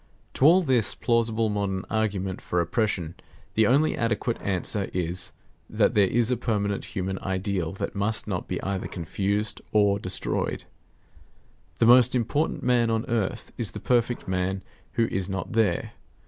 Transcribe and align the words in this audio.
To 0.33 0.45
all 0.45 0.63
this 0.63 0.95
plausible 0.95 1.47
modern 1.49 1.85
argument 1.87 2.41
for 2.41 2.59
oppression, 2.59 3.13
the 3.53 3.67
only 3.67 3.95
adequate 3.95 4.41
answer 4.41 4.89
is, 4.95 5.31
that 5.69 5.93
there 5.93 6.07
is 6.07 6.31
a 6.31 6.37
permanent 6.37 6.85
human 6.95 7.19
ideal 7.19 7.71
that 7.73 7.93
must 7.93 8.27
not 8.27 8.47
be 8.47 8.59
either 8.63 8.87
confused 8.87 9.61
or 9.71 9.99
destroyed. 9.99 10.63
The 11.77 11.85
most 11.85 12.15
important 12.15 12.63
man 12.63 12.89
on 12.89 13.05
earth 13.07 13.51
is 13.59 13.73
the 13.73 13.79
perfect 13.79 14.27
man 14.27 14.63
who 14.93 15.05
is 15.09 15.29
not 15.29 15.51
there. 15.53 15.91